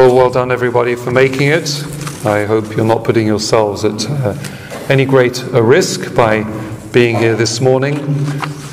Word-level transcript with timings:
Oh, 0.00 0.14
well 0.14 0.30
done, 0.30 0.52
everybody, 0.52 0.94
for 0.94 1.10
making 1.10 1.48
it. 1.48 1.68
I 2.24 2.44
hope 2.44 2.76
you're 2.76 2.86
not 2.86 3.02
putting 3.02 3.26
yourselves 3.26 3.84
at 3.84 4.08
uh, 4.08 4.32
any 4.88 5.04
great 5.04 5.42
a 5.52 5.60
risk 5.60 6.14
by 6.14 6.44
being 6.92 7.16
here 7.16 7.34
this 7.34 7.60
morning. 7.60 7.96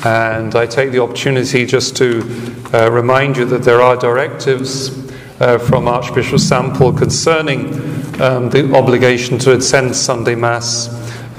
And 0.04 0.54
I 0.54 0.66
take 0.66 0.92
the 0.92 1.00
opportunity 1.00 1.66
just 1.66 1.96
to 1.96 2.22
uh, 2.72 2.92
remind 2.92 3.36
you 3.36 3.44
that 3.46 3.64
there 3.64 3.82
are 3.82 3.96
directives 3.96 5.10
uh, 5.40 5.58
from 5.58 5.88
Archbishop 5.88 6.38
Sample 6.38 6.92
concerning 6.92 7.74
um, 8.22 8.48
the 8.48 8.72
obligation 8.72 9.36
to 9.38 9.56
attend 9.56 9.96
Sunday 9.96 10.36
Mass 10.36 10.86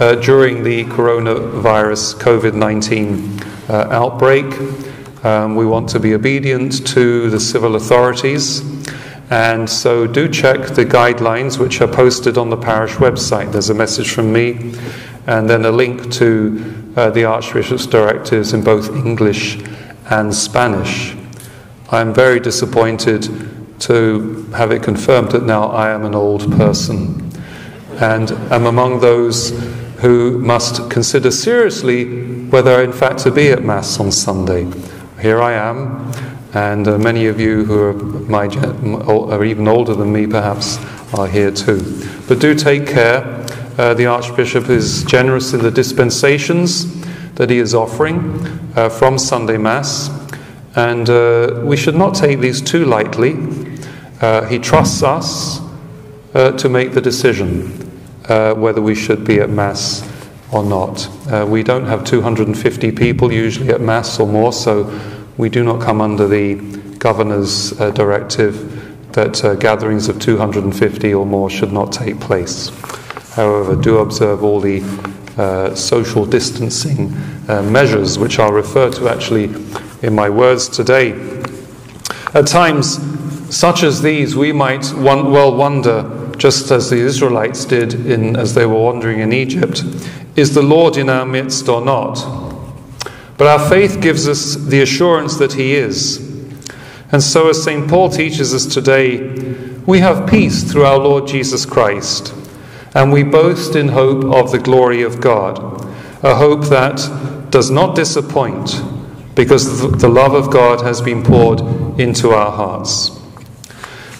uh, 0.02 0.16
during 0.16 0.64
the 0.64 0.84
coronavirus 0.84 2.20
COVID 2.20 2.56
19 2.56 3.40
uh, 3.70 3.88
outbreak. 3.90 5.24
Um, 5.24 5.56
we 5.56 5.66
want 5.66 5.88
to 5.92 6.00
be 6.02 6.14
obedient 6.14 6.86
to 6.88 7.30
the 7.30 7.40
civil 7.40 7.78
authorities. 7.78 8.77
And 9.30 9.70
so 9.70 10.08
do 10.08 10.30
check 10.30 10.68
the 10.68 10.86
guidelines 10.86 11.60
which 11.60 11.82
are 11.82 11.88
posted 11.88 12.38
on 12.38 12.50
the 12.50 12.58
parish 12.58 12.94
website. 12.94 13.52
There's 13.52 13.70
a 13.70 13.74
message 13.74 14.12
from 14.12 14.32
me 14.32 14.74
and 15.26 15.50
then 15.50 15.66
a 15.66 15.72
link 15.72 16.12
to 16.14 16.94
uh, 16.96 17.10
the 17.10 17.26
Archbishop's 17.26 17.86
directives 17.86 18.54
in 18.54 18.64
both 18.64 18.90
English 18.90 19.60
and 20.10 20.34
Spanish. 20.34 21.16
I'm 21.90 22.14
very 22.14 22.40
disappointed 22.40 23.28
to 23.82 24.44
have 24.56 24.72
it 24.72 24.82
confirmed 24.82 25.32
that 25.32 25.44
now 25.44 25.66
I 25.66 25.92
am 25.92 26.06
an 26.06 26.16
old 26.16 26.52
person 26.54 27.32
and 28.00 28.32
am 28.32 28.66
among 28.66 29.02
those 29.02 29.50
who 30.00 30.40
must 30.40 30.90
consider 30.90 31.32
seriously 31.32 32.48
whether, 32.50 32.82
in 32.82 32.94
fact, 32.94 33.20
to 33.20 33.32
be 33.32 33.52
at 33.52 33.64
Mass 33.64 34.00
on 34.00 34.12
Sunday. 34.12 34.72
Here 35.20 35.42
I 35.42 35.54
am, 35.54 36.12
and 36.58 36.88
uh, 36.88 36.98
many 36.98 37.28
of 37.28 37.40
you 37.40 37.64
who 37.66 37.80
are, 37.80 37.94
my, 37.94 38.48
are 38.48 39.46
even 39.46 39.68
older 39.68 39.94
than 39.94 40.12
me 40.12 40.26
perhaps 40.26 40.80
are 41.14 41.28
here 41.28 41.52
too. 41.52 41.80
But 42.28 42.40
do 42.40 42.56
take 42.56 42.88
care. 42.88 43.46
Uh, 43.78 43.94
the 43.94 44.08
Archbishop 44.08 44.68
is 44.68 45.04
generous 45.04 45.54
in 45.54 45.62
the 45.62 45.70
dispensations 45.70 47.04
that 47.36 47.52
he 47.52 47.60
is 47.60 47.76
offering 47.76 48.42
uh, 48.76 48.90
from 48.90 49.20
Sunday 49.20 49.58
Mass, 49.58 50.10
and 50.76 51.08
uh, 51.08 51.62
we 51.64 51.78
should 51.78 51.94
not 51.94 52.16
take 52.16 52.40
these 52.40 52.60
too 52.60 52.86
lightly. 52.86 53.36
Uh, 54.20 54.44
he 54.46 54.58
trusts 54.58 55.04
us 55.04 55.60
uh, 56.34 56.54
to 56.54 56.70
make 56.70 56.94
the 56.94 57.02
decision 57.02 57.68
whether 58.28 58.82
we 58.82 58.96
should 58.96 59.24
be 59.24 59.40
at 59.40 59.52
Mass 59.52 60.02
or 60.52 60.64
not. 60.64 61.08
we 61.48 61.62
don't 61.62 61.86
have 61.86 62.04
250 62.04 62.92
people 62.94 63.32
usually 63.32 63.70
at 63.70 63.80
Mass 63.80 64.20
or 64.20 64.26
more, 64.26 64.52
so 64.52 64.86
we 65.38 65.50
do 65.50 65.64
not 65.64 65.82
come 65.82 66.02
under 66.02 66.28
the 66.28 66.56
governor's 66.98 67.80
uh, 67.80 67.92
directive 67.92 69.14
that 69.14 69.44
uh, 69.44 69.56
gatherings 69.56 70.10
of 70.10 70.20
250 70.20 71.14
or 71.14 71.26
more 71.26 71.50
should 71.50 71.72
not 71.72 71.92
take 71.92 72.20
place. 72.20 72.70
However, 73.36 73.76
do 73.76 74.00
observe 74.00 74.44
all 74.44 74.60
the 74.60 74.82
uh, 75.38 75.76
social 75.76 76.26
distancing 76.26 77.14
uh, 77.48 77.62
measures, 77.62 78.18
which 78.18 78.40
I'll 78.40 78.52
refer 78.52 78.90
to 78.92 79.10
actually 79.10 79.46
in 80.02 80.16
my 80.16 80.30
words 80.30 80.68
today. 80.68 81.12
At 82.34 82.48
times 82.48 83.00
such 83.56 83.84
as 83.84 84.02
these, 84.02 84.36
we 84.36 84.52
might 84.52 84.86
one, 84.88 85.32
well 85.32 85.56
wonder, 85.56 86.32
just 86.38 86.72
as 86.72 86.90
the 86.90 86.98
Israelites 86.98 87.66
did 87.66 87.94
in, 87.94 88.36
as 88.36 88.54
they 88.56 88.66
were 88.66 88.82
wandering 88.82 89.20
in 89.20 89.32
Egypt, 89.32 89.84
is 90.36 90.54
the 90.54 90.62
Lord 90.62 90.98
in 90.98 91.10
our 91.10 91.26
midst 91.26 91.70
or 91.70 91.82
not? 91.82 92.47
But 93.38 93.48
our 93.48 93.70
faith 93.70 94.02
gives 94.02 94.28
us 94.28 94.56
the 94.56 94.82
assurance 94.82 95.38
that 95.38 95.54
He 95.54 95.76
is. 95.76 96.18
And 97.12 97.24
so, 97.24 97.50
as 97.50 97.64
St. 97.64 97.88
Paul 97.88 98.10
teaches 98.10 98.54
us 98.54 98.66
today, 98.66 99.20
we 99.86 100.00
have 100.00 100.30
peace 100.30 100.70
through 100.70 100.86
our 100.86 100.98
Lord 100.98 101.28
Jesus 101.28 101.66
Christ, 101.66 102.34
and 102.94 103.14
we 103.14 103.24
boast 103.24 103.76
in 103.76 103.90
hope 103.90 104.26
of 104.26 104.52
the 104.52 104.60
glory 104.60 105.04
of 105.04 105.22
God, 105.22 105.58
a 106.24 106.36
hope 106.36 106.66
that 106.66 107.48
does 107.50 107.72
not 107.72 107.96
disappoint, 107.96 108.82
because 109.36 109.90
the 110.00 110.10
love 110.10 110.34
of 110.34 110.52
God 110.52 110.82
has 110.82 111.02
been 111.02 111.24
poured 111.24 111.62
into 111.98 112.32
our 112.32 112.52
hearts. 112.52 113.12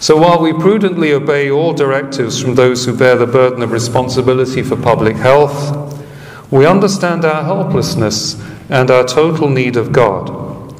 So, 0.00 0.16
while 0.16 0.40
we 0.40 0.52
prudently 0.52 1.12
obey 1.12 1.50
all 1.50 1.74
directives 1.74 2.40
from 2.40 2.54
those 2.54 2.86
who 2.86 2.96
bear 2.96 3.16
the 3.16 3.26
burden 3.26 3.62
of 3.62 3.72
responsibility 3.72 4.62
for 4.62 4.76
public 4.76 5.16
health, 5.16 6.02
we 6.50 6.64
understand 6.64 7.24
our 7.24 7.42
helplessness 7.42 8.40
and 8.68 8.90
our 8.90 9.04
total 9.04 9.48
need 9.48 9.76
of 9.76 9.92
God. 9.92 10.74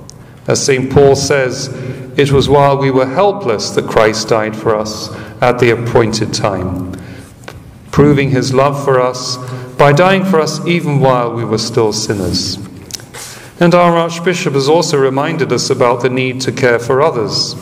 As 0.47 0.65
St. 0.65 0.91
Paul 0.91 1.17
says, 1.17 1.69
it 2.17 2.33
was 2.33 2.49
while 2.49 2.77
we 2.77 2.91
were 2.91 3.07
helpless 3.07 3.71
that 3.71 3.89
Christ 3.89 4.29
died 4.29 4.57
for 4.57 4.75
us 4.75 5.15
at 5.41 5.59
the 5.59 5.71
appointed 5.71 6.35
time, 6.35 6.93
proving 7.91 8.31
his 8.31 8.53
love 8.53 8.83
for 8.85 9.01
us 9.01 9.37
by 9.77 9.93
dying 9.93 10.25
for 10.25 10.41
us 10.41 10.65
even 10.67 11.01
while 11.01 11.33
we 11.33 11.45
were 11.45 11.59
still 11.59 11.93
sinners. 11.93 12.59
And 13.61 13.75
our 13.75 13.97
Archbishop 13.97 14.55
has 14.55 14.69
also 14.69 14.99
reminded 14.99 15.53
us 15.53 15.71
about 15.71 16.03
the 16.03 16.11
need 16.11 16.41
to 16.43 16.53
care 16.53 16.79
for 16.79 17.01
others 17.01 17.55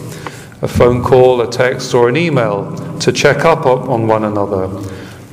a 0.63 0.69
phone 0.69 1.03
call, 1.03 1.43
a 1.43 1.51
text, 1.51 1.93
or 1.93 2.09
an 2.09 2.17
email 2.17 2.75
to 2.99 3.13
check 3.13 3.45
up 3.45 3.67
on 3.67 4.07
one 4.07 4.25
another 4.25 4.69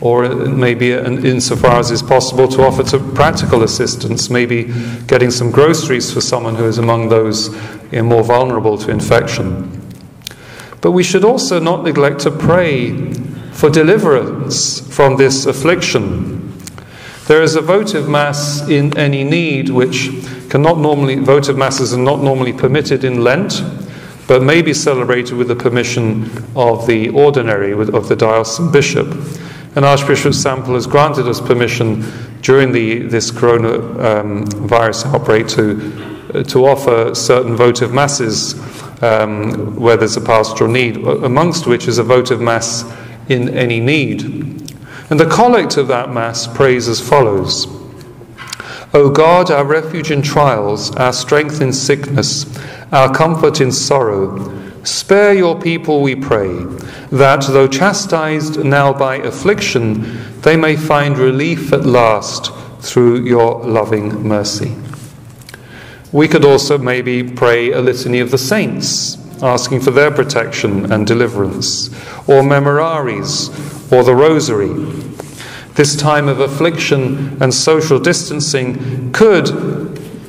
or 0.03 0.27
maybe 0.35 0.91
insofar 0.91 1.79
as 1.79 1.89
is 1.89 2.03
possible 2.03 2.45
to 2.45 2.61
offer 2.61 2.83
to 2.83 2.99
practical 3.13 3.63
assistance, 3.63 4.29
maybe 4.29 4.65
getting 5.07 5.31
some 5.31 5.49
groceries 5.49 6.11
for 6.11 6.19
someone 6.19 6.55
who 6.55 6.65
is 6.65 6.77
among 6.77 7.07
those 7.07 7.49
more 7.93 8.21
vulnerable 8.21 8.77
to 8.77 8.91
infection. 8.91 9.81
But 10.81 10.91
we 10.91 11.03
should 11.03 11.23
also 11.23 11.57
not 11.57 11.85
neglect 11.85 12.19
to 12.23 12.31
pray 12.31 13.13
for 13.53 13.69
deliverance 13.69 14.81
from 14.93 15.15
this 15.15 15.45
affliction. 15.45 16.51
There 17.27 17.41
is 17.41 17.55
a 17.55 17.61
votive 17.61 18.09
mass 18.09 18.67
in 18.67 18.97
any 18.97 19.23
need, 19.23 19.69
which 19.69 20.09
cannot 20.49 20.79
normally, 20.79 21.15
votive 21.15 21.57
masses 21.57 21.93
are 21.93 21.97
not 21.97 22.21
normally 22.21 22.51
permitted 22.51 23.05
in 23.05 23.23
Lent, 23.23 23.63
but 24.27 24.43
may 24.43 24.61
be 24.61 24.73
celebrated 24.73 25.35
with 25.35 25.47
the 25.47 25.55
permission 25.55 26.29
of 26.57 26.87
the 26.87 27.07
ordinary, 27.07 27.71
of 27.71 28.09
the 28.09 28.17
diocesan 28.17 28.69
bishop. 28.69 29.07
And 29.75 29.85
Archbishop 29.85 30.35
Sample 30.35 30.75
has 30.75 30.85
granted 30.85 31.27
us 31.27 31.41
permission 31.41 32.03
during 32.41 32.71
the, 32.71 32.99
this 32.99 33.31
coronavirus 33.31 35.05
um, 35.05 35.15
outbreak 35.15 35.47
to, 35.49 36.43
to 36.43 36.65
offer 36.65 37.15
certain 37.15 37.55
votive 37.55 37.91
masses 37.91 38.53
um, 39.01 39.75
where 39.75 39.97
there's 39.97 40.15
a 40.15 40.21
pastoral 40.21 40.69
need, 40.69 40.97
amongst 40.97 41.65
which 41.65 41.87
is 41.87 41.97
a 41.97 42.03
votive 42.03 42.39
mass 42.39 42.83
in 43.29 43.49
any 43.49 43.79
need. 43.79 44.23
And 45.09 45.19
the 45.19 45.29
collect 45.29 45.77
of 45.77 45.87
that 45.87 46.11
mass 46.13 46.45
prays 46.45 46.87
as 46.87 47.01
follows. 47.01 47.65
O 48.93 49.09
God, 49.09 49.49
our 49.49 49.65
refuge 49.65 50.11
in 50.11 50.21
trials, 50.21 50.95
our 50.97 51.13
strength 51.13 51.61
in 51.61 51.73
sickness, 51.73 52.45
our 52.91 53.11
comfort 53.11 53.59
in 53.59 53.71
sorrow, 53.71 54.37
Spare 54.83 55.33
your 55.33 55.59
people, 55.59 56.01
we 56.01 56.13
pray, 56.13 56.65
that 57.09 57.45
though 57.47 57.67
chastised 57.67 58.63
now 58.63 58.91
by 58.91 59.15
affliction, 59.15 60.41
they 60.41 60.57
may 60.57 60.75
find 60.75 61.17
relief 61.17 61.71
at 61.71 61.85
last 61.85 62.51
through 62.79 63.23
your 63.23 63.63
loving 63.63 64.27
mercy. 64.27 64.75
We 66.11 66.27
could 66.27 66.43
also 66.43 66.77
maybe 66.77 67.23
pray 67.23 67.71
a 67.71 67.81
litany 67.81 68.19
of 68.19 68.29
the 68.29 68.37
saints, 68.37 69.17
asking 69.41 69.79
for 69.79 69.91
their 69.91 70.11
protection 70.11 70.91
and 70.91 71.07
deliverance, 71.07 71.87
or 72.27 72.43
Memorares, 72.43 73.49
or 73.91 74.03
the 74.03 74.13
rosary. 74.13 74.73
This 75.75 75.95
time 75.95 76.27
of 76.27 76.39
affliction 76.39 77.41
and 77.41 77.53
social 77.53 77.99
distancing 77.99 79.11
could 79.11 79.82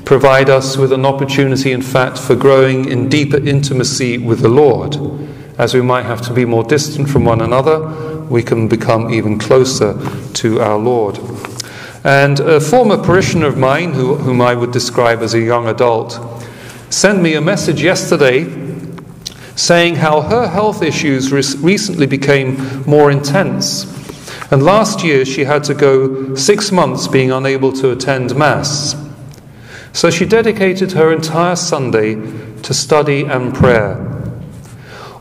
provide 0.05 0.51
us 0.51 0.77
with 0.77 0.93
an 0.93 1.07
opportunity, 1.07 1.73
in 1.73 1.83
fact, 1.83 2.19
for 2.19 2.35
growing 2.35 2.87
in 2.87 3.09
deeper 3.09 3.37
intimacy 3.37 4.19
with 4.19 4.41
the 4.41 4.49
Lord. 4.49 4.97
As 5.59 5.73
we 5.73 5.81
might 5.81 6.05
have 6.05 6.21
to 6.23 6.33
be 6.33 6.45
more 6.45 6.65
distant 6.65 7.09
from 7.09 7.25
one 7.25 7.41
another, 7.41 7.89
we 8.29 8.43
can 8.43 8.69
become 8.69 9.13
even 9.13 9.39
closer 9.39 9.99
to 10.35 10.61
our 10.61 10.79
Lord. 10.79 11.19
And 12.03 12.41
a 12.41 12.61
former 12.61 13.03
parishioner 13.03 13.47
of 13.47 13.57
mine, 13.57 13.95
who, 13.95 14.17
whom 14.17 14.43
I 14.43 14.55
would 14.55 14.73
describe 14.73 15.21
as 15.23 15.33
a 15.33 15.41
young 15.41 15.69
adult, 15.69 16.21
sent 16.91 17.23
me 17.23 17.35
a 17.35 17.41
message 17.41 17.83
yesterday 17.83 18.45
saying 19.57 19.97
how 19.97 20.21
her 20.21 20.49
health 20.49 20.83
issues 20.83 21.33
recently 21.33 22.07
became 22.07 22.83
more 22.85 23.11
intense. 23.11 23.85
And 24.51 24.63
last 24.63 25.03
year 25.05 25.25
she 25.25 25.45
had 25.45 25.65
to 25.65 25.75
go 25.75 26.35
six 26.35 26.71
months 26.73 27.09
being 27.09 27.31
unable 27.31 27.73
to 27.75 27.93
attend 27.93 28.37
Mass. 28.37 29.04
So 29.95 30.11
she 30.11 30.27
dedicated 30.27 30.93
her 30.93 31.13
entire 31.13 31.55
Sunday 31.55 32.17
to 32.63 32.75
study 32.75 33.23
and 33.23 33.55
prayer. 33.55 33.97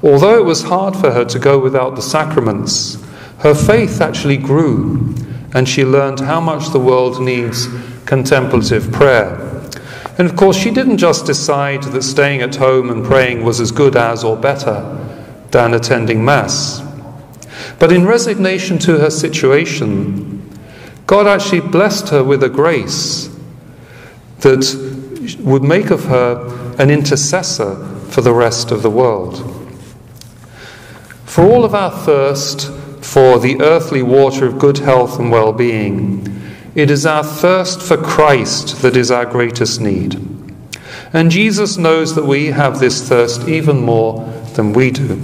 Although 0.02 0.40
it 0.40 0.46
was 0.46 0.64
hard 0.64 0.96
for 0.96 1.12
her 1.12 1.24
to 1.26 1.38
go 1.38 1.60
without 1.60 1.96
the 1.96 2.02
sacraments, 2.02 2.98
her 3.40 3.54
faith 3.54 4.02
actually 4.02 4.38
grew, 4.38 5.16
and 5.54 5.70
she 5.70 5.86
learned 5.86 6.22
how 6.22 6.42
much 6.42 6.72
the 6.72 6.80
world 6.80 7.22
needs 7.22 7.68
contemplative 8.08 8.92
prayer. 8.92 9.36
And 10.18 10.28
of 10.28 10.36
course, 10.36 10.58
she 10.58 10.72
didn't 10.72 10.98
just 10.98 11.28
decide 11.28 11.84
that 11.84 12.02
staying 12.02 12.42
at 12.42 12.56
home 12.56 12.90
and 12.90 13.06
praying 13.06 13.44
was 13.44 13.62
as 13.62 13.72
good 13.72 13.96
as 13.96 14.24
or 14.24 14.36
better, 14.36 14.82
than 15.52 15.76
attending 15.76 16.26
Mass. 16.26 16.82
But 17.78 17.92
in 17.92 18.08
resignation 18.08 18.80
to 18.80 18.98
her 18.98 19.12
situation, 19.12 20.50
God 21.06 21.28
actually 21.28 21.62
blessed 21.62 22.10
her 22.10 22.24
with 22.24 22.42
a 22.42 22.50
grace 22.50 23.30
that 24.44 25.40
would 25.40 25.64
make 25.64 25.90
of 25.90 26.06
her 26.06 26.76
an 26.78 26.90
intercessor 26.90 27.76
for 28.10 28.22
the 28.22 28.34
rest 28.34 28.72
of 28.72 28.84
the 28.84 28.90
world. 28.90 29.38
For 31.26 31.44
all 31.44 31.66
of 31.66 31.74
our 31.74 31.92
thirst 31.92 32.70
for 33.04 33.40
the 33.40 33.62
earthly 33.62 34.04
water 34.04 34.46
of 34.46 34.60
good 34.60 34.78
health 34.80 35.20
and 35.20 35.32
well 35.32 35.52
being, 35.54 36.42
it 36.76 36.92
is 36.92 37.06
our 37.06 37.24
thirst 37.24 37.82
for 37.82 37.98
Christ 37.98 38.82
that 38.82 38.96
is 38.96 39.12
our 39.12 39.26
greatest 39.26 39.82
need. 39.82 40.16
And 41.12 41.32
Jesus 41.32 41.78
knows 41.78 42.16
that 42.16 42.26
we 42.26 42.48
have 42.48 42.80
this 42.80 43.08
thirst 43.08 43.48
even 43.48 43.82
more 43.82 44.26
than 44.56 44.74
we 44.74 44.92
do. 44.92 45.16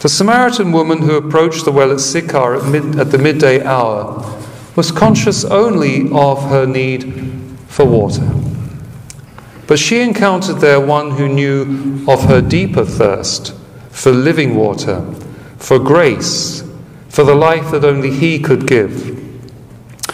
The 0.00 0.08
Samaritan 0.08 0.72
woman 0.72 0.98
who 1.02 1.16
approached 1.16 1.64
the 1.64 1.72
well 1.72 1.92
at 1.92 2.00
Sychar 2.00 2.54
at, 2.54 2.64
mid, 2.64 2.98
at 2.98 3.10
the 3.10 3.18
midday 3.18 3.62
hour 3.62 4.24
was 4.76 4.92
conscious 4.92 5.44
only 5.44 6.10
of 6.12 6.42
her 6.50 6.66
need 6.66 7.37
for 7.78 7.84
water. 7.84 8.28
But 9.68 9.78
she 9.78 10.00
encountered 10.00 10.56
there 10.56 10.80
one 10.80 11.12
who 11.12 11.28
knew 11.28 12.04
of 12.08 12.24
her 12.24 12.40
deeper 12.40 12.84
thirst 12.84 13.54
for 13.90 14.10
living 14.10 14.56
water, 14.56 15.04
for 15.58 15.78
grace, 15.78 16.64
for 17.08 17.22
the 17.22 17.36
life 17.36 17.70
that 17.70 17.84
only 17.84 18.10
he 18.10 18.40
could 18.40 18.66
give. 18.66 19.16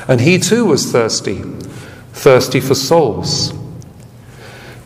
And 0.07 0.21
he 0.21 0.39
too 0.39 0.67
was 0.67 0.93
thirsty, 0.93 1.41
thirsty 2.13 2.61
for 2.61 2.75
souls. 2.75 3.53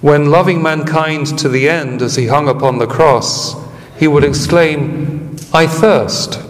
When 0.00 0.30
loving 0.30 0.62
mankind 0.62 1.36
to 1.38 1.48
the 1.48 1.68
end 1.68 2.00
as 2.00 2.14
he 2.14 2.28
hung 2.28 2.48
upon 2.48 2.78
the 2.78 2.86
cross, 2.86 3.56
he 3.98 4.06
would 4.06 4.22
exclaim, 4.22 5.34
I 5.52 5.66
thirst. 5.66 6.47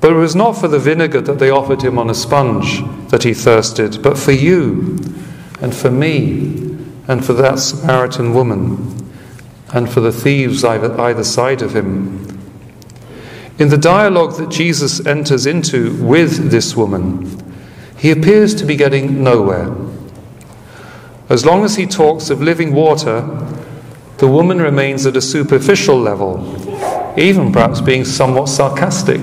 But 0.00 0.12
it 0.12 0.16
was 0.16 0.34
not 0.34 0.52
for 0.52 0.68
the 0.68 0.78
vinegar 0.78 1.20
that 1.20 1.38
they 1.38 1.50
offered 1.50 1.82
him 1.82 1.98
on 1.98 2.08
a 2.08 2.14
sponge 2.14 2.82
that 3.10 3.22
he 3.22 3.34
thirsted, 3.34 4.02
but 4.02 4.18
for 4.18 4.32
you 4.32 4.98
and 5.60 5.74
for 5.74 5.90
me 5.90 6.78
and 7.06 7.24
for 7.24 7.34
that 7.34 7.58
Samaritan 7.58 8.32
woman 8.32 9.12
and 9.72 9.90
for 9.90 10.00
the 10.00 10.12
thieves 10.12 10.64
either, 10.64 11.24
side 11.24 11.62
of 11.62 11.76
him. 11.76 12.26
In 13.58 13.68
the 13.68 13.76
dialogue 13.76 14.36
that 14.38 14.50
Jesus 14.50 15.04
enters 15.06 15.44
into 15.44 16.02
with 16.02 16.50
this 16.50 16.74
woman, 16.74 17.54
he 17.98 18.10
appears 18.10 18.54
to 18.54 18.64
be 18.64 18.76
getting 18.76 19.22
nowhere. 19.22 19.70
As 21.28 21.44
long 21.44 21.64
as 21.64 21.76
he 21.76 21.86
talks 21.86 22.30
of 22.30 22.40
living 22.40 22.74
water, 22.74 23.20
the 24.16 24.26
woman 24.26 24.60
remains 24.60 25.04
at 25.04 25.16
a 25.16 25.20
superficial 25.20 25.98
level, 25.98 26.38
even 27.18 27.52
perhaps 27.52 27.80
being 27.80 28.04
somewhat 28.04 28.48
sarcastic. 28.48 29.20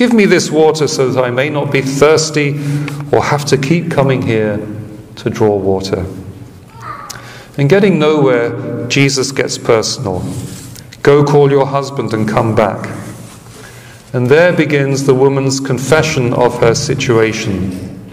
Give 0.00 0.14
me 0.14 0.24
this 0.24 0.50
water 0.50 0.88
so 0.88 1.10
that 1.10 1.22
I 1.22 1.30
may 1.30 1.50
not 1.50 1.70
be 1.70 1.82
thirsty 1.82 2.52
or 3.12 3.22
have 3.22 3.44
to 3.44 3.58
keep 3.58 3.90
coming 3.90 4.22
here 4.22 4.56
to 5.16 5.28
draw 5.28 5.54
water. 5.54 6.06
And 7.58 7.68
getting 7.68 7.98
nowhere, 7.98 8.88
Jesus 8.88 9.30
gets 9.30 9.58
personal. 9.58 10.24
Go 11.02 11.22
call 11.22 11.50
your 11.50 11.66
husband 11.66 12.14
and 12.14 12.26
come 12.26 12.54
back. 12.54 12.88
And 14.14 14.28
there 14.28 14.54
begins 14.54 15.04
the 15.04 15.14
woman's 15.14 15.60
confession 15.60 16.32
of 16.32 16.62
her 16.62 16.74
situation, 16.74 18.10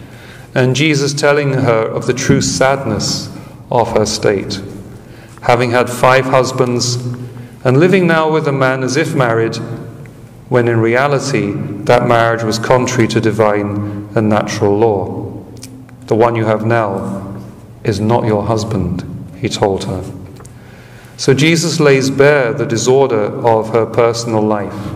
and 0.54 0.76
Jesus 0.76 1.14
telling 1.14 1.54
her 1.54 1.88
of 1.88 2.06
the 2.06 2.14
true 2.14 2.42
sadness 2.42 3.34
of 3.72 3.96
her 3.96 4.06
state. 4.06 4.62
Having 5.44 5.72
had 5.72 5.90
five 5.90 6.26
husbands 6.26 6.96
and 7.64 7.80
living 7.80 8.08
now 8.08 8.30
with 8.30 8.46
a 8.46 8.52
man 8.52 8.84
as 8.84 8.98
if 8.98 9.16
married, 9.16 9.58
when 10.50 10.68
in 10.68 10.80
reality 10.80 11.52
that 11.84 12.08
marriage 12.08 12.44
was 12.44 12.58
contrary 12.58 13.08
to 13.10 13.20
divine 13.20 14.08
and 14.16 14.30
natural 14.30 14.78
law. 14.78 15.44
The 16.08 16.16
one 16.16 16.36
you 16.36 16.46
have 16.46 16.66
now 16.66 17.42
is 17.84 18.00
not 18.00 18.26
your 18.26 18.46
husband, 18.46 19.04
he 19.38 19.50
told 19.50 19.84
her. 19.86 20.04
So 21.18 21.34
Jesus 21.34 21.80
lays 21.80 22.10
bare 22.10 22.54
the 22.54 22.66
disorder 22.66 23.26
of 23.46 23.70
her 23.70 23.86
personal 23.86 24.42
life 24.42 24.94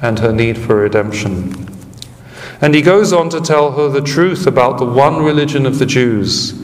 and 0.00 0.18
her 0.18 0.32
need 0.32 0.58
for 0.58 0.76
redemption. 0.76 1.68
And 2.60 2.74
he 2.74 2.82
goes 2.82 3.12
on 3.12 3.28
to 3.30 3.40
tell 3.40 3.72
her 3.72 3.88
the 3.88 4.00
truth 4.00 4.46
about 4.46 4.78
the 4.78 4.84
one 4.84 5.22
religion 5.22 5.66
of 5.66 5.78
the 5.78 5.86
Jews, 5.86 6.54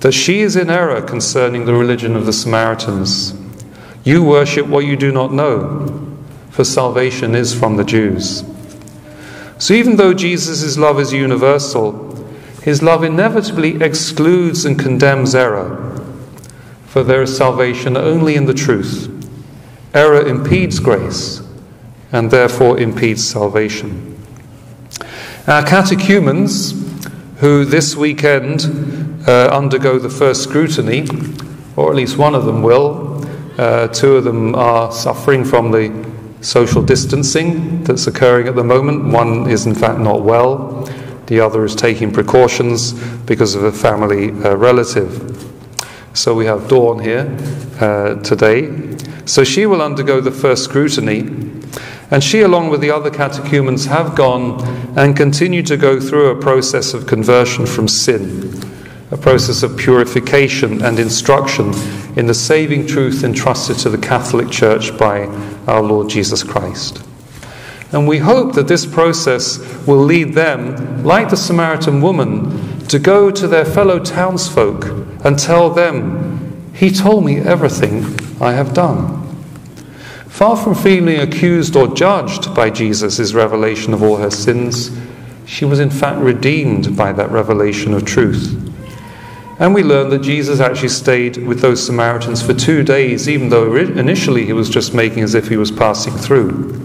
that 0.00 0.12
she 0.12 0.40
is 0.40 0.56
in 0.56 0.70
error 0.70 1.02
concerning 1.02 1.64
the 1.64 1.74
religion 1.74 2.16
of 2.16 2.24
the 2.24 2.32
Samaritans. 2.32 3.34
You 4.04 4.22
worship 4.22 4.66
what 4.66 4.86
you 4.86 4.96
do 4.96 5.12
not 5.12 5.32
know 5.32 6.07
for 6.58 6.64
salvation 6.64 7.36
is 7.36 7.54
from 7.54 7.76
the 7.76 7.84
Jews. 7.84 8.42
So 9.58 9.74
even 9.74 9.94
though 9.94 10.12
Jesus' 10.12 10.76
love 10.76 10.98
is 10.98 11.12
universal, 11.12 12.16
his 12.62 12.82
love 12.82 13.04
inevitably 13.04 13.80
excludes 13.80 14.64
and 14.64 14.76
condemns 14.76 15.36
error, 15.36 16.02
for 16.84 17.04
there 17.04 17.22
is 17.22 17.36
salvation 17.36 17.96
only 17.96 18.34
in 18.34 18.46
the 18.46 18.54
truth. 18.54 19.08
Error 19.94 20.26
impedes 20.26 20.80
grace 20.80 21.42
and 22.10 22.28
therefore 22.28 22.76
impedes 22.80 23.24
salvation. 23.24 24.20
Our 25.46 25.64
catechumens, 25.64 26.72
who 27.36 27.66
this 27.66 27.94
weekend 27.94 29.22
uh, 29.28 29.46
undergo 29.52 30.00
the 30.00 30.10
first 30.10 30.42
scrutiny, 30.42 31.06
or 31.76 31.90
at 31.90 31.94
least 31.94 32.18
one 32.18 32.34
of 32.34 32.46
them 32.46 32.64
will, 32.64 33.24
uh, 33.60 33.86
two 33.86 34.16
of 34.16 34.24
them 34.24 34.56
are 34.56 34.90
suffering 34.90 35.44
from 35.44 35.70
the 35.70 36.17
social 36.40 36.82
distancing 36.82 37.82
that's 37.84 38.06
occurring 38.06 38.48
at 38.48 38.54
the 38.54 38.64
moment. 38.64 39.12
One 39.12 39.48
is, 39.50 39.66
in 39.66 39.74
fact, 39.74 39.98
not 39.98 40.22
well, 40.22 40.82
the 41.26 41.40
other 41.40 41.64
is 41.64 41.74
taking 41.74 42.12
precautions 42.12 42.92
because 43.26 43.54
of 43.54 43.64
a 43.64 43.72
family 43.72 44.30
uh, 44.30 44.56
relative. 44.56 45.34
So 46.14 46.34
we 46.34 46.46
have 46.46 46.68
Dawn 46.68 47.00
here 47.00 47.36
uh, 47.80 48.14
today. 48.22 48.96
So 49.24 49.44
she 49.44 49.66
will 49.66 49.82
undergo 49.82 50.20
the 50.20 50.30
first 50.30 50.64
scrutiny, 50.64 51.20
and 52.10 52.24
she, 52.24 52.40
along 52.40 52.70
with 52.70 52.80
the 52.80 52.90
other 52.90 53.10
catechumens, 53.10 53.84
have 53.86 54.16
gone 54.16 54.60
and 54.98 55.14
continue 55.14 55.62
to 55.64 55.76
go 55.76 56.00
through 56.00 56.30
a 56.30 56.40
process 56.40 56.94
of 56.94 57.06
conversion 57.06 57.66
from 57.66 57.88
sin, 57.88 58.57
a 59.10 59.16
process 59.16 59.62
of 59.62 59.76
purification 59.76 60.82
and 60.82 60.98
instruction 60.98 61.72
in 62.16 62.26
the 62.26 62.34
saving 62.34 62.86
truth 62.86 63.24
entrusted 63.24 63.78
to 63.78 63.88
the 63.88 63.98
Catholic 63.98 64.50
Church 64.50 64.96
by 64.98 65.22
our 65.66 65.82
Lord 65.82 66.10
Jesus 66.10 66.42
Christ. 66.42 67.02
And 67.90 68.06
we 68.06 68.18
hope 68.18 68.54
that 68.54 68.68
this 68.68 68.84
process 68.84 69.58
will 69.86 70.02
lead 70.02 70.34
them, 70.34 71.04
like 71.04 71.30
the 71.30 71.36
Samaritan 71.38 72.02
woman, 72.02 72.86
to 72.88 72.98
go 72.98 73.30
to 73.30 73.48
their 73.48 73.64
fellow 73.64 73.98
townsfolk 73.98 74.84
and 75.24 75.38
tell 75.38 75.70
them, 75.70 76.70
He 76.74 76.90
told 76.90 77.24
me 77.24 77.38
everything 77.38 78.04
I 78.42 78.52
have 78.52 78.74
done. 78.74 79.24
Far 80.26 80.56
from 80.56 80.74
feeling 80.74 81.18
accused 81.18 81.76
or 81.76 81.88
judged 81.88 82.54
by 82.54 82.68
Jesus' 82.68 83.32
revelation 83.32 83.94
of 83.94 84.02
all 84.02 84.18
her 84.18 84.30
sins, 84.30 84.90
she 85.46 85.64
was 85.64 85.80
in 85.80 85.90
fact 85.90 86.20
redeemed 86.20 86.94
by 86.94 87.12
that 87.12 87.30
revelation 87.30 87.94
of 87.94 88.04
truth. 88.04 88.67
And 89.58 89.74
we 89.74 89.82
learn 89.82 90.10
that 90.10 90.22
Jesus 90.22 90.60
actually 90.60 90.90
stayed 90.90 91.36
with 91.38 91.60
those 91.60 91.84
Samaritans 91.84 92.42
for 92.42 92.54
two 92.54 92.84
days, 92.84 93.28
even 93.28 93.48
though 93.48 93.74
initially 93.74 94.46
he 94.46 94.52
was 94.52 94.70
just 94.70 94.94
making 94.94 95.24
as 95.24 95.34
if 95.34 95.48
he 95.48 95.56
was 95.56 95.72
passing 95.72 96.12
through. 96.12 96.80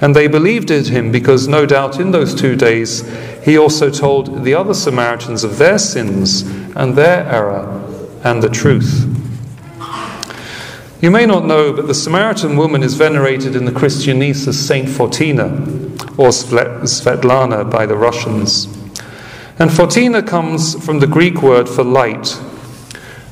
And 0.00 0.16
they 0.16 0.26
believed 0.26 0.70
in 0.70 0.86
him 0.86 1.12
because, 1.12 1.46
no 1.46 1.66
doubt, 1.66 2.00
in 2.00 2.10
those 2.10 2.34
two 2.34 2.56
days, 2.56 3.06
he 3.44 3.58
also 3.58 3.90
told 3.90 4.44
the 4.44 4.54
other 4.54 4.72
Samaritans 4.72 5.44
of 5.44 5.58
their 5.58 5.78
sins 5.78 6.40
and 6.74 6.96
their 6.96 7.26
error 7.26 7.84
and 8.24 8.42
the 8.42 8.48
truth. 8.48 9.06
You 11.02 11.10
may 11.10 11.26
not 11.26 11.44
know, 11.44 11.72
but 11.74 11.86
the 11.86 11.94
Samaritan 11.94 12.56
woman 12.56 12.82
is 12.82 12.94
venerated 12.94 13.54
in 13.56 13.66
the 13.66 13.72
Christian 13.72 14.22
East 14.22 14.48
as 14.48 14.58
Saint 14.58 14.88
Fotina, 14.88 15.50
or 16.18 16.28
Svetlana 16.28 17.70
by 17.70 17.84
the 17.84 17.96
Russians. 17.96 18.79
And 19.60 19.68
Fotina 19.68 20.26
comes 20.26 20.82
from 20.82 21.00
the 21.00 21.06
Greek 21.06 21.42
word 21.42 21.68
for 21.68 21.84
light. 21.84 22.40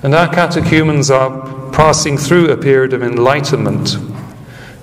And 0.03 0.15
our 0.15 0.29
catechumens 0.29 1.11
are 1.11 1.71
passing 1.71 2.19
through 2.19 2.51
a 2.51 2.57
period 2.59 2.93
of 2.93 3.03
enlightenment. 3.03 3.97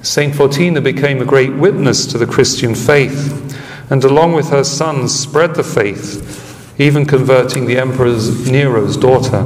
Saint 0.01 0.33
Fotina 0.33 0.83
became 0.83 1.21
a 1.21 1.25
great 1.25 1.53
witness 1.53 2.07
to 2.07 2.17
the 2.17 2.25
Christian 2.25 2.73
faith, 2.73 3.55
and 3.91 4.03
along 4.03 4.33
with 4.33 4.49
her 4.49 4.63
sons 4.63 5.13
spread 5.13 5.53
the 5.53 5.63
faith, 5.63 6.81
even 6.81 7.05
converting 7.05 7.67
the 7.67 7.77
Emperor 7.77 8.17
Nero's 8.49 8.97
daughter. 8.97 9.43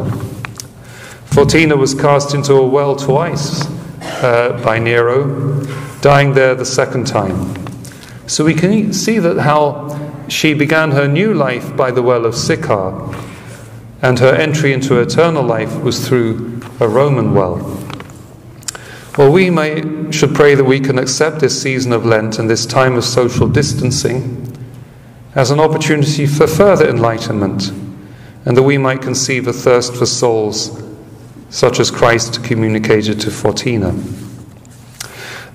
Fotina 1.26 1.78
was 1.78 1.94
cast 1.94 2.34
into 2.34 2.54
a 2.54 2.66
well 2.66 2.96
twice 2.96 3.66
uh, 4.24 4.58
by 4.64 4.80
Nero, 4.80 5.66
dying 6.00 6.34
there 6.34 6.56
the 6.56 6.66
second 6.66 7.08
time. 7.08 7.56
So 8.26 8.46
we 8.46 8.54
can 8.54 8.94
see 8.94 9.20
that 9.20 9.40
how 9.40 10.09
she 10.32 10.54
began 10.54 10.92
her 10.92 11.08
new 11.08 11.34
life 11.34 11.76
by 11.76 11.92
the 11.92 12.02
well 12.02 12.26
of 12.26 12.36
Sychar, 12.36 13.16
and 14.02 14.20
her 14.20 14.34
entry 14.34 14.72
into 14.72 15.00
eternal 15.00 15.44
life 15.44 15.82
was 15.82 16.08
through 16.08 16.62
a 16.80 16.88
Roman 16.88 17.34
well. 17.34 17.58
Well, 19.18 19.32
we 19.32 19.50
may, 19.50 20.12
should 20.12 20.34
pray 20.34 20.56
that 20.56 20.64
we 20.64 20.80
can 20.80 20.98
accept 20.98 21.40
this 21.40 21.62
season 21.62 21.92
of 21.92 22.06
Lent 22.06 22.40
and 22.40 22.50
this 22.50 22.66
time 22.66 22.96
of 22.96 23.04
social 23.04 23.48
distancing 23.48 24.56
as 25.36 25.52
an 25.52 25.60
opportunity 25.60 26.26
for 26.26 26.48
further 26.48 26.88
enlightenment, 26.88 27.72
and 28.46 28.56
that 28.56 28.64
we 28.64 28.78
might 28.78 29.02
conceive 29.02 29.48
a 29.48 29.54
thirst 29.54 29.96
for 29.96 30.06
souls 30.06 30.82
such 31.50 31.80
as 31.80 31.92
Christ 31.92 32.44
communicated 32.44 33.20
to 33.22 33.30
Fotina. 33.30 33.92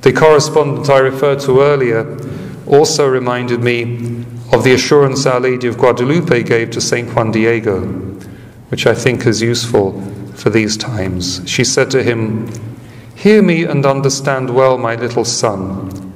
The 0.02 0.12
correspondent 0.12 0.90
I 0.90 0.98
referred 0.98 1.40
to 1.40 1.60
earlier 1.62 2.18
also 2.66 3.06
reminded 3.08 3.60
me 3.60 4.24
of 4.54 4.62
the 4.62 4.72
assurance 4.72 5.26
Our 5.26 5.40
Lady 5.40 5.66
of 5.66 5.76
Guadalupe 5.76 6.44
gave 6.44 6.70
to 6.70 6.80
St. 6.80 7.12
Juan 7.12 7.32
Diego, 7.32 7.80
which 8.68 8.86
I 8.86 8.94
think 8.94 9.26
is 9.26 9.42
useful 9.42 10.00
for 10.36 10.48
these 10.48 10.76
times. 10.76 11.42
She 11.44 11.64
said 11.64 11.90
to 11.90 12.04
him, 12.04 12.48
Hear 13.16 13.42
me 13.42 13.64
and 13.64 13.84
understand 13.84 14.54
well, 14.54 14.78
my 14.78 14.94
little 14.94 15.24
son, 15.24 16.12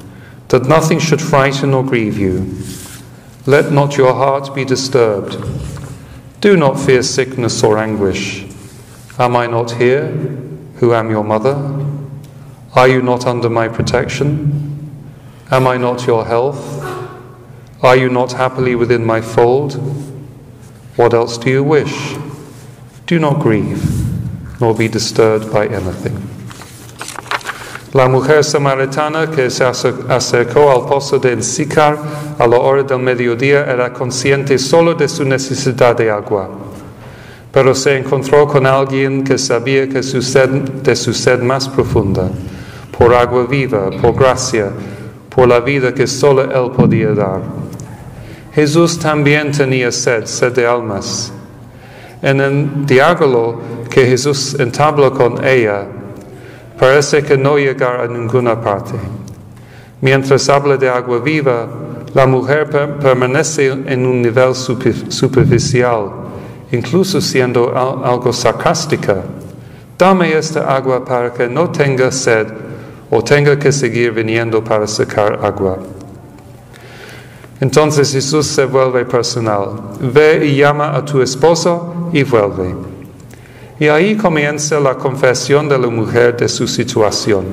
that 0.49 0.67
nothing 0.67 1.01
should 1.01 1.21
frighten 1.21 1.75
or 1.75 1.85
grieve 1.85 2.17
you. 2.17 2.57
Let 3.45 3.73
not 3.73 3.97
your 3.97 4.15
heart 4.15 4.55
be 4.55 4.65
disturbed. 4.65 5.37
Do 6.41 6.57
not 6.57 6.79
fear 6.79 7.03
sickness 7.03 7.65
or 7.65 7.77
anguish. 7.77 8.47
Am 9.19 9.35
I 9.35 9.49
not 9.49 9.73
here, 9.73 10.07
who 10.77 10.95
am 10.95 11.11
your 11.11 11.25
mother? 11.25 11.57
Are 12.77 12.87
you 12.87 13.03
not 13.03 13.27
under 13.27 13.51
my 13.51 13.67
protection? 13.67 14.69
Am 15.51 15.67
I 15.67 15.77
not 15.77 16.07
your 16.07 16.25
health? 16.25 16.78
Are 17.81 17.97
you 17.97 18.09
not 18.09 18.33
happily 18.33 18.75
within 18.75 19.07
my 19.07 19.21
fold? 19.21 19.75
What 20.97 21.15
else 21.15 21.39
do 21.39 21.49
you 21.49 21.63
wish? 21.63 22.17
Do 23.07 23.21
not 23.21 23.39
grieve, 23.41 23.81
nor 24.61 24.75
be 24.75 24.89
disturbed 24.89 25.53
by 25.53 25.69
anything. 25.69 26.17
La 27.95 28.09
mujer 28.09 28.43
samaritana 28.43 29.31
que 29.31 29.49
se 29.49 29.65
acercó 29.65 30.73
al 30.73 30.87
pozo 30.89 31.21
de 31.21 31.41
Sicar 31.41 31.97
a 32.39 32.49
la 32.49 32.59
hora 32.59 32.83
del 32.83 32.99
mediodía 32.99 33.65
era 33.65 33.93
consciente 33.93 34.59
solo 34.59 34.95
de 34.95 35.09
su 35.09 35.25
necesidad 35.25 35.97
de 35.97 36.11
agua, 36.11 36.51
pero 37.53 37.77
se 37.77 37.97
encontró 37.97 38.49
con 38.49 38.67
alguien 38.67 39.23
que 39.23 39.39
sabía 39.39 39.89
que 39.89 40.03
su 40.03 40.21
sed, 40.21 40.51
de 40.83 40.97
su 40.97 41.15
sed 41.15 41.41
más 41.43 41.69
profunda, 41.69 42.29
por 42.91 43.15
agua 43.15 43.47
viva, 43.47 43.89
por 44.03 44.17
gracia, 44.17 44.71
por 45.29 45.47
la 45.47 45.61
vida 45.61 45.95
que 45.95 46.09
solo 46.09 46.43
Él 46.43 46.73
podía 46.73 47.15
dar. 47.15 47.58
Jesús 48.55 48.99
también 48.99 49.53
tenía 49.53 49.93
sed, 49.93 50.27
sed 50.27 50.53
de 50.53 50.67
almas. 50.67 51.33
En 52.23 52.41
el 52.41 52.87
diálogo 52.87 53.61
que 53.91 54.07
Jesús 54.07 54.57
entabló 54.59 55.13
con 55.13 55.45
ella, 55.45 55.87
parece 56.79 57.23
que 57.23 57.37
no 57.37 57.57
llegar 57.57 58.01
a 58.01 58.07
ninguna 58.09 58.61
parte. 58.61 58.95
Mientras 60.01 60.49
habla 60.49 60.77
de 60.77 60.89
agua 60.89 61.19
viva, 61.19 61.69
la 62.15 62.27
mujer 62.27 62.71
per 62.71 62.99
permanece 62.99 63.67
en 63.69 64.07
un 64.07 64.23
nivel 64.23 64.55
super 64.55 64.95
superficial, 65.13 66.11
incluso 66.73 67.21
siendo 67.21 67.77
al 67.77 68.05
algo 68.05 68.33
sarcástica. 68.33 69.23
Dame 69.99 70.33
esta 70.33 70.75
agua 70.75 71.05
para 71.05 71.33
que 71.33 71.49
no 71.49 71.71
tenga 71.71 72.11
sed 72.11 72.47
o 73.11 73.23
tenga 73.23 73.59
que 73.59 73.73
seguir 73.73 74.13
viniendo 74.13 74.63
para 74.63 74.87
sacar 74.87 75.39
agua. 75.43 75.79
Entonces 77.61 78.13
Jesús 78.13 78.47
se 78.47 78.65
vuelve 78.67 79.05
personal. 79.05 79.71
Ve 80.01 80.47
y 80.47 80.57
llama 80.57 80.95
a 80.95 81.05
tu 81.05 81.21
esposo 81.21 82.11
y 82.13 82.23
vuelve. 82.23 82.75
Y 83.81 83.89
ahí 83.89 84.17
comienza 84.17 84.79
la 84.81 84.95
confesión 84.95 85.69
de 85.69 85.79
la 85.79 85.89
mujer 85.89 86.37
de 86.37 86.49
su 86.49 86.67
situación. 86.67 87.45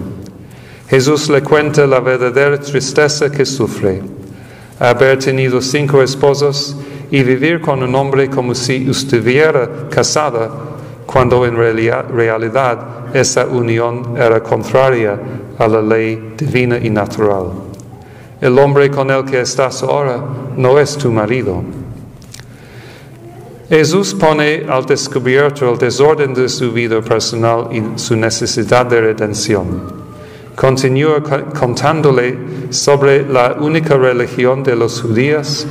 Jesús 0.87 1.29
le 1.29 1.41
cuenta 1.41 1.87
la 1.87 1.99
verdadera 1.99 2.59
tristeza 2.59 3.31
que 3.31 3.45
sufre. 3.45 4.01
Haber 4.79 5.19
tenido 5.19 5.61
cinco 5.61 6.01
esposos 6.03 6.75
y 7.09 7.23
vivir 7.23 7.61
con 7.61 7.81
un 7.81 7.95
hombre 7.95 8.29
como 8.29 8.53
si 8.53 8.89
estuviera 8.89 9.87
casada, 9.89 10.49
cuando 11.05 11.45
en 11.45 11.55
realidad 11.55 12.77
esa 13.13 13.45
unión 13.45 14.15
era 14.17 14.41
contraria 14.41 15.19
a 15.57 15.67
la 15.67 15.81
ley 15.81 16.33
divina 16.37 16.77
y 16.77 16.89
natural. 16.89 17.64
El 18.45 18.59
hombre 18.59 18.91
con 18.91 19.09
el 19.09 19.25
que 19.25 19.41
estás 19.41 19.81
ahora 19.81 20.23
no 20.55 20.77
es 20.77 20.95
tu 20.97 21.11
marido. 21.11 21.63
Jesús 23.67 24.13
pone 24.13 24.67
al 24.69 24.85
descubierto 24.85 25.67
el 25.67 25.79
desorden 25.79 26.31
de 26.35 26.47
su 26.47 26.71
vida 26.71 27.01
personal 27.01 27.69
y 27.71 27.97
su 27.97 28.15
necesidad 28.15 28.85
de 28.85 29.01
redención. 29.01 29.81
Continúa 30.55 31.23
contándole 31.59 32.37
sobre 32.69 33.27
la 33.27 33.57
única 33.59 33.97
religión 33.97 34.61
de 34.61 34.75
los 34.75 35.01
judíos, 35.01 35.65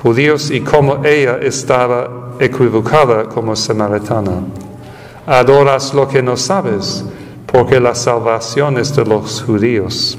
judíos 0.00 0.48
y 0.52 0.60
cómo 0.60 1.04
ella 1.04 1.38
estaba 1.42 2.34
equivocada 2.38 3.24
como 3.24 3.56
samaritana. 3.56 4.44
Adoras 5.26 5.92
lo 5.92 6.06
que 6.06 6.22
no 6.22 6.36
sabes, 6.36 7.04
porque 7.46 7.80
la 7.80 7.96
salvación 7.96 8.78
es 8.78 8.94
de 8.94 9.04
los 9.06 9.42
judíos. 9.42 10.16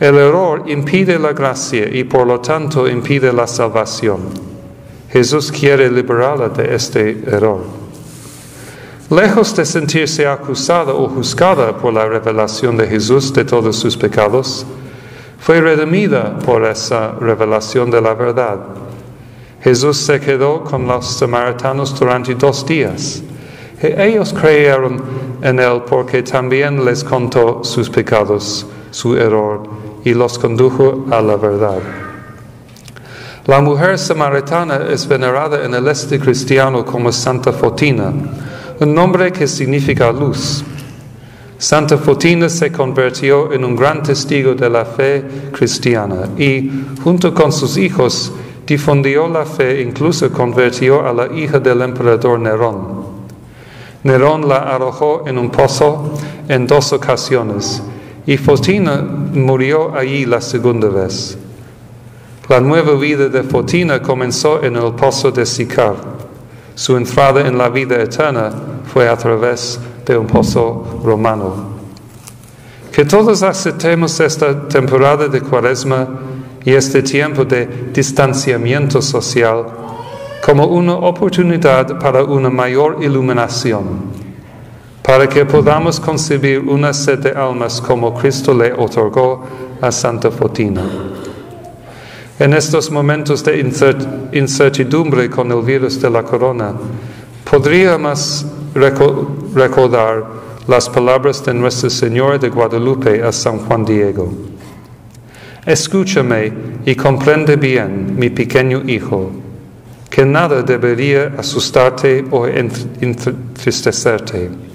El 0.00 0.16
error 0.16 0.64
impide 0.66 1.18
la 1.18 1.32
gracia 1.32 1.88
y 1.88 2.04
por 2.04 2.26
lo 2.26 2.40
tanto 2.40 2.88
impide 2.88 3.32
la 3.32 3.46
salvación. 3.46 4.20
Jesús 5.10 5.52
quiere 5.52 5.88
liberarla 5.88 6.48
de 6.48 6.74
este 6.74 7.22
error. 7.26 7.60
Lejos 9.10 9.54
de 9.54 9.64
sentirse 9.64 10.26
acusada 10.26 10.92
o 10.92 11.08
juzgada 11.08 11.76
por 11.76 11.92
la 11.92 12.06
revelación 12.06 12.76
de 12.76 12.88
Jesús 12.88 13.32
de 13.32 13.44
todos 13.44 13.76
sus 13.76 13.96
pecados, 13.96 14.66
fue 15.38 15.60
redimida 15.60 16.38
por 16.38 16.64
esa 16.64 17.12
revelación 17.20 17.90
de 17.90 18.00
la 18.00 18.14
verdad. 18.14 18.58
Jesús 19.62 19.98
se 19.98 20.18
quedó 20.18 20.64
con 20.64 20.86
los 20.88 21.06
samaritanos 21.06 21.98
durante 21.98 22.34
dos 22.34 22.66
días. 22.66 23.22
Y 23.82 24.00
ellos 24.00 24.32
creyeron 24.32 25.02
en 25.42 25.60
Él 25.60 25.82
porque 25.86 26.22
también 26.22 26.84
les 26.84 27.04
contó 27.04 27.62
sus 27.62 27.88
pecados, 27.90 28.66
su 28.90 29.16
error, 29.16 29.62
y 30.04 30.12
los 30.12 30.38
condujo 30.38 31.06
a 31.10 31.20
la 31.22 31.36
verdad. 31.36 31.78
La 33.46 33.60
mujer 33.60 33.98
samaritana 33.98 34.86
es 34.90 35.06
venerada 35.06 35.64
en 35.64 35.74
el 35.74 35.88
este 35.88 36.18
cristiano 36.18 36.84
como 36.84 37.12
Santa 37.12 37.52
Fotina, 37.52 38.12
un 38.80 38.94
nombre 38.94 39.32
que 39.32 39.46
significa 39.46 40.12
luz. 40.12 40.64
Santa 41.58 41.96
Fotina 41.96 42.48
se 42.48 42.70
convirtió 42.70 43.52
en 43.52 43.64
un 43.64 43.76
gran 43.76 44.02
testigo 44.02 44.54
de 44.54 44.68
la 44.68 44.84
fe 44.84 45.24
cristiana 45.52 46.28
y, 46.36 46.70
junto 47.02 47.32
con 47.32 47.52
sus 47.52 47.76
hijos, 47.76 48.32
difundió 48.66 49.28
la 49.28 49.44
fe, 49.44 49.82
incluso 49.82 50.30
convirtió 50.30 51.06
a 51.06 51.12
la 51.12 51.26
hija 51.32 51.60
del 51.60 51.82
emperador 51.82 52.40
Nerón. 52.40 53.04
Nerón 54.02 54.48
la 54.48 54.56
arrojó 54.56 55.24
en 55.26 55.38
un 55.38 55.50
pozo 55.50 56.14
en 56.48 56.66
dos 56.66 56.92
ocasiones 56.92 57.82
y 58.26 58.36
Fotina 58.36 59.02
murió 59.02 59.94
allí 59.94 60.24
la 60.24 60.40
segunda 60.40 60.88
vez. 60.88 61.36
La 62.48 62.60
nueva 62.60 62.94
vida 62.94 63.28
de 63.28 63.42
Fotina 63.42 64.00
comenzó 64.02 64.62
en 64.62 64.76
el 64.76 64.92
pozo 64.92 65.30
de 65.30 65.46
Sicar. 65.46 65.94
Su 66.74 66.96
entrada 66.96 67.46
en 67.46 67.56
la 67.56 67.68
vida 67.68 68.02
eterna 68.02 68.52
fue 68.92 69.08
a 69.08 69.16
través 69.16 69.78
de 70.04 70.16
un 70.16 70.26
pozo 70.26 71.00
romano. 71.02 71.74
Que 72.92 73.04
todos 73.04 73.42
aceptemos 73.42 74.20
esta 74.20 74.68
temporada 74.68 75.28
de 75.28 75.40
cuaresma 75.40 76.06
y 76.64 76.72
este 76.72 77.02
tiempo 77.02 77.44
de 77.44 77.90
distanciamiento 77.92 79.02
social 79.02 79.66
como 80.44 80.66
una 80.66 80.94
oportunidad 80.94 81.98
para 81.98 82.22
una 82.22 82.50
mayor 82.50 82.98
iluminación, 83.02 83.82
para 85.04 85.28
que 85.28 85.44
podamos 85.44 86.00
concebir 86.00 86.60
una 86.60 86.94
sed 86.94 87.18
de 87.18 87.32
almas 87.32 87.78
como 87.78 88.14
Cristo 88.14 88.54
le 88.54 88.72
otorgó 88.72 89.44
a 89.78 89.92
Santa 89.92 90.30
Fotina. 90.30 90.82
En 92.38 92.54
estos 92.54 92.90
momentos 92.90 93.44
de 93.44 93.60
incertidumbre 94.32 95.28
con 95.28 95.52
el 95.52 95.60
virus 95.60 96.00
de 96.00 96.08
la 96.08 96.22
corona, 96.22 96.72
podríamos 97.44 98.46
recordar 98.74 100.24
las 100.66 100.88
palabras 100.88 101.44
de 101.44 101.52
Nuestra 101.52 101.90
Señora 101.90 102.38
de 102.38 102.48
Guadalupe 102.48 103.22
a 103.22 103.30
San 103.30 103.58
Juan 103.58 103.84
Diego. 103.84 104.32
Escúchame 105.66 106.50
y 106.86 106.94
comprende 106.94 107.56
bien, 107.56 108.16
mi 108.16 108.30
pequeño 108.30 108.82
hijo, 108.86 109.30
que 110.08 110.24
nada 110.24 110.62
debería 110.62 111.34
asustarte 111.36 112.24
o 112.30 112.46
entristecerte. 112.46 114.73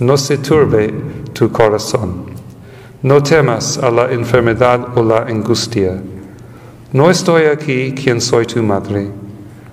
No 0.00 0.16
se 0.16 0.38
turbe 0.38 0.92
tu 1.32 1.50
corazón. 1.50 2.26
No 3.02 3.22
temas 3.22 3.78
a 3.78 3.90
la 3.90 4.10
enfermedad 4.12 4.96
o 4.96 5.02
la 5.02 5.18
angustia 5.18 6.00
no 6.92 7.10
estoy 7.10 7.44
aquí 7.44 7.92
quien 7.92 8.20
soy 8.20 8.46
tu 8.46 8.62
madre. 8.62 9.10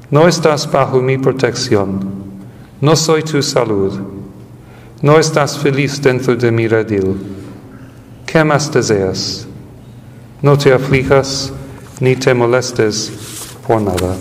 No 0.10 0.27
estás 0.27 0.70
bajo 0.70 1.00
mi 1.00 1.18
protección. 1.18 2.00
No 2.82 2.96
soy 2.96 3.24
tu 3.24 3.42
salud. 3.42 3.94
no 5.01 5.20
estás 5.20 5.58
feliz 5.58 6.01
dentro 6.01 6.36
de 6.36 6.51
mi 6.51 6.68
redil. 6.68 7.15
¿Qué 8.25 8.44
más 8.44 8.72
deseas? 8.72 9.48
No 10.42 10.58
te 10.58 10.74
aflijas 10.74 11.53
ni 12.00 12.15
te 12.15 12.34
molestes 12.34 13.12
por 13.68 13.82
nada. 13.82 14.15